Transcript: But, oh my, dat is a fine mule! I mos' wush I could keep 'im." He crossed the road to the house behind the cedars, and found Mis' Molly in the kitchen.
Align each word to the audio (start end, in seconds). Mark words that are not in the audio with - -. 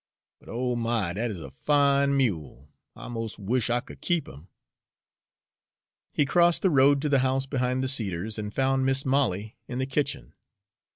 But, 0.39 0.49
oh 0.49 0.75
my, 0.75 1.13
dat 1.13 1.29
is 1.29 1.39
a 1.39 1.51
fine 1.51 2.17
mule! 2.17 2.67
I 2.95 3.07
mos' 3.07 3.37
wush 3.37 3.69
I 3.69 3.81
could 3.81 4.01
keep 4.01 4.27
'im." 4.27 4.47
He 6.11 6.25
crossed 6.25 6.63
the 6.63 6.71
road 6.71 7.03
to 7.03 7.09
the 7.09 7.19
house 7.19 7.45
behind 7.45 7.83
the 7.83 7.87
cedars, 7.87 8.39
and 8.39 8.51
found 8.51 8.83
Mis' 8.83 9.05
Molly 9.05 9.57
in 9.67 9.77
the 9.77 9.85
kitchen. 9.85 10.33